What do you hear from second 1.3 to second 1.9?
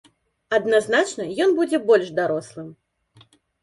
ён будзе